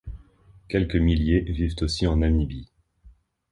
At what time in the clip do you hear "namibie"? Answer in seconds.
2.17-2.71